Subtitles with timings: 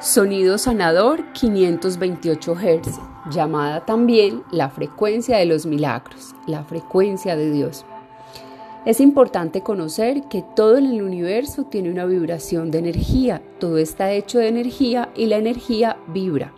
[0.00, 3.00] Sonido sanador 528 Hz,
[3.32, 7.84] llamada también la frecuencia de los milagros, la frecuencia de Dios.
[8.84, 14.12] Es importante conocer que todo en el universo tiene una vibración de energía, todo está
[14.12, 16.52] hecho de energía y la energía vibra.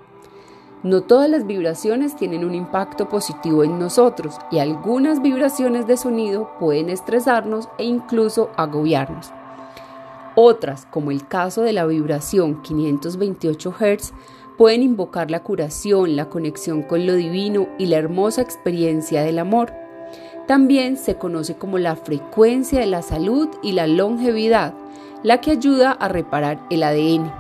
[0.82, 6.50] No todas las vibraciones tienen un impacto positivo en nosotros y algunas vibraciones de sonido
[6.60, 9.32] pueden estresarnos e incluso agobiarnos.
[10.36, 14.12] Otras, como el caso de la vibración 528 Hz,
[14.56, 19.72] pueden invocar la curación, la conexión con lo divino y la hermosa experiencia del amor.
[20.46, 24.74] También se conoce como la frecuencia de la salud y la longevidad,
[25.22, 27.32] la que ayuda a reparar el ADN.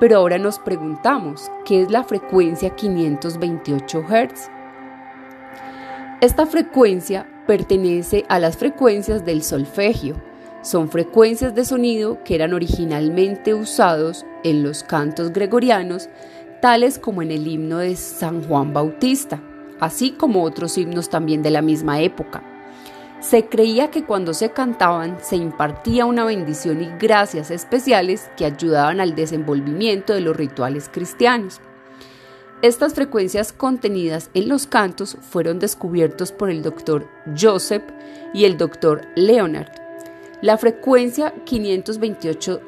[0.00, 4.50] Pero ahora nos preguntamos, ¿qué es la frecuencia 528 Hz?
[6.20, 10.16] Esta frecuencia pertenece a las frecuencias del solfegio,
[10.68, 16.10] son frecuencias de sonido que eran originalmente usados en los cantos gregorianos,
[16.60, 19.40] tales como en el himno de San Juan Bautista,
[19.80, 22.42] así como otros himnos también de la misma época.
[23.20, 29.00] Se creía que cuando se cantaban se impartía una bendición y gracias especiales que ayudaban
[29.00, 31.62] al desenvolvimiento de los rituales cristianos.
[32.60, 37.08] Estas frecuencias contenidas en los cantos fueron descubiertos por el doctor
[37.40, 37.84] Joseph
[38.34, 39.87] y el doctor Leonard
[40.40, 42.60] la frecuencia 528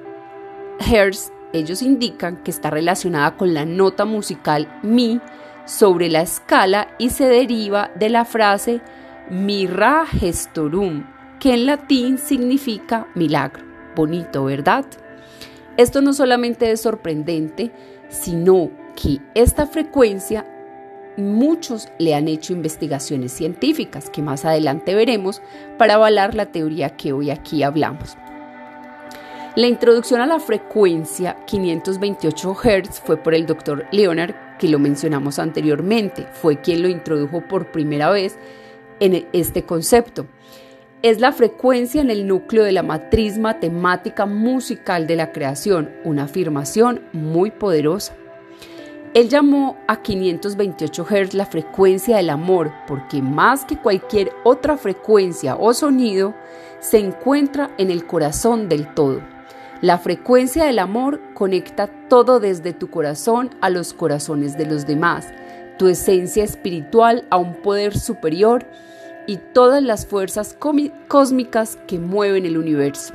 [0.81, 5.21] Hz, ellos indican que está relacionada con la nota musical Mi
[5.67, 8.81] sobre la escala y se deriva de la frase
[9.31, 11.07] Mirra gestorum,
[11.39, 13.65] que en latín significa milagro.
[13.95, 14.85] Bonito, ¿verdad?
[15.77, 17.71] Esto no solamente es sorprendente,
[18.09, 20.45] sino que esta frecuencia
[21.17, 25.43] muchos le han hecho investigaciones científicas que más adelante veremos
[25.79, 28.17] para avalar la teoría que hoy aquí hablamos.
[29.57, 35.41] La introducción a la frecuencia 528 Hz fue por el doctor Leonard, que lo mencionamos
[35.41, 38.39] anteriormente, fue quien lo introdujo por primera vez
[39.01, 40.27] en este concepto.
[41.03, 46.25] Es la frecuencia en el núcleo de la matriz matemática musical de la creación, una
[46.25, 48.15] afirmación muy poderosa.
[49.13, 55.57] Él llamó a 528 Hz la frecuencia del amor porque más que cualquier otra frecuencia
[55.57, 56.33] o sonido,
[56.79, 59.21] se encuentra en el corazón del todo.
[59.81, 65.27] La frecuencia del amor conecta todo desde tu corazón a los corazones de los demás,
[65.77, 68.65] tu esencia espiritual a un poder superior
[69.27, 70.57] y todas las fuerzas
[71.09, 73.15] cósmicas que mueven el universo.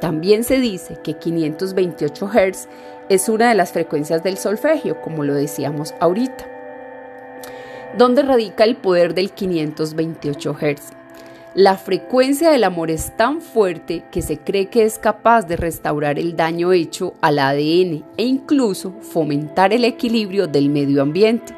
[0.00, 2.68] También se dice que 528 Hz
[3.14, 6.48] es una de las frecuencias del solfegio, como lo decíamos ahorita.
[7.98, 10.92] ¿Dónde radica el poder del 528 Hz?
[11.54, 16.18] La frecuencia del amor es tan fuerte que se cree que es capaz de restaurar
[16.18, 21.54] el daño hecho al ADN e incluso fomentar el equilibrio del medio ambiente.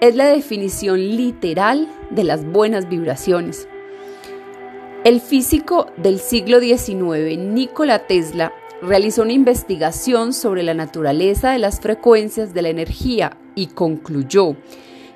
[0.00, 3.68] Es la definición literal de las buenas vibraciones.
[5.04, 11.80] El físico del siglo XIX, Nikola Tesla, realizó una investigación sobre la naturaleza de las
[11.80, 14.56] frecuencias de la energía y concluyó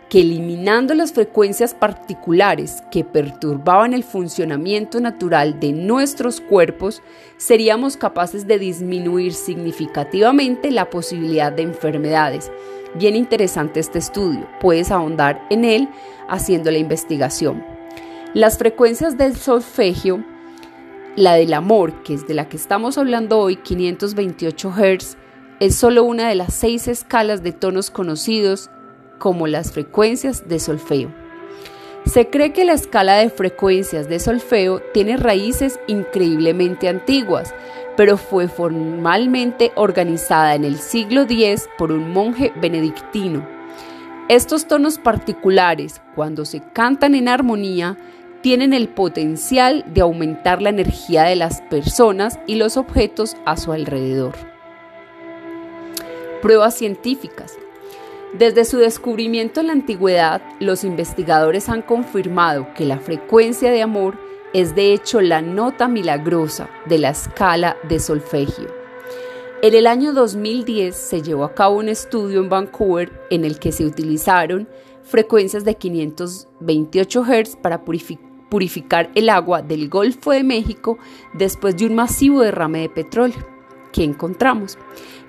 [0.08, 7.02] que eliminando las frecuencias particulares que perturbaban el funcionamiento natural de nuestros cuerpos,
[7.38, 12.52] seríamos capaces de disminuir significativamente la posibilidad de enfermedades.
[12.94, 15.88] Bien interesante este estudio, puedes ahondar en él
[16.28, 17.64] haciendo la investigación.
[18.32, 20.24] Las frecuencias del solfegio,
[21.16, 25.16] la del amor, que es de la que estamos hablando hoy, 528 Hz,
[25.60, 28.70] es solo una de las seis escalas de tonos conocidos
[29.18, 31.10] como las frecuencias de solfeo.
[32.04, 37.54] Se cree que la escala de frecuencias de solfeo tiene raíces increíblemente antiguas,
[37.96, 43.48] pero fue formalmente organizada en el siglo X por un monje benedictino.
[44.28, 47.96] Estos tonos particulares, cuando se cantan en armonía,
[48.46, 53.72] tienen el potencial de aumentar la energía de las personas y los objetos a su
[53.72, 54.34] alrededor.
[56.42, 57.58] Pruebas científicas.
[58.38, 64.16] Desde su descubrimiento en la antigüedad, los investigadores han confirmado que la frecuencia de amor
[64.54, 68.68] es de hecho la nota milagrosa de la escala de solfegio.
[69.60, 73.72] En el año 2010 se llevó a cabo un estudio en Vancouver en el que
[73.72, 74.68] se utilizaron
[75.02, 80.96] frecuencias de 528 Hz para purificar purificar el agua del Golfo de México
[81.34, 83.46] después de un masivo derrame de petróleo.
[83.92, 84.78] ¿Qué encontramos?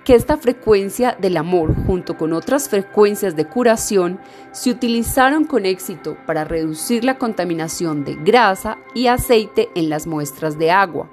[0.06, 4.18] Que esta frecuencia del amor, junto con otras frecuencias de curación,
[4.54, 10.58] se utilizaron con éxito para reducir la contaminación de grasa y aceite en las muestras
[10.58, 11.10] de agua.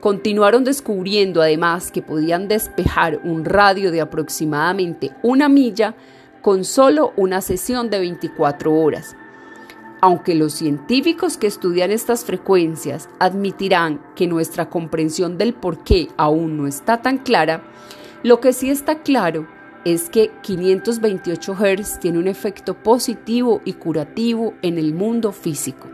[0.00, 5.94] Continuaron descubriendo además que podían despejar un radio de aproximadamente una milla
[6.42, 9.14] con solo una sesión de 24 horas.
[10.06, 16.56] Aunque los científicos que estudian estas frecuencias admitirán que nuestra comprensión del por qué aún
[16.56, 17.64] no está tan clara,
[18.22, 19.48] lo que sí está claro
[19.84, 25.88] es que 528 Hz tiene un efecto positivo y curativo en el mundo físico.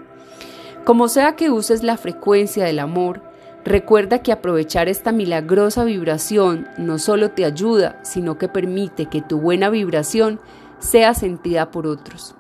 [0.85, 3.23] Como sea que uses la frecuencia del amor,
[3.64, 9.41] recuerda que aprovechar esta milagrosa vibración no solo te ayuda, sino que permite que tu
[9.41, 10.38] buena vibración
[10.81, 12.37] sea sentida por otros.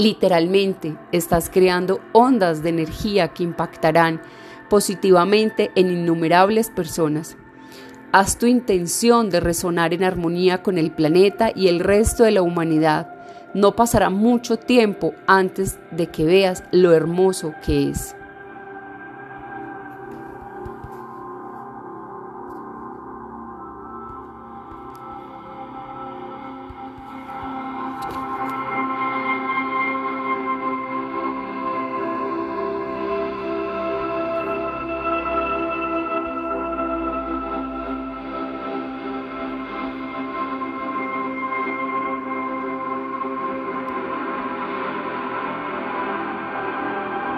[0.00, 4.22] Literalmente, estás creando ondas de energía que impactarán
[4.70, 7.36] positivamente en innumerables personas.
[8.10, 12.40] Haz tu intención de resonar en armonía con el planeta y el resto de la
[12.40, 13.12] humanidad.
[13.52, 18.16] No pasará mucho tiempo antes de que veas lo hermoso que es.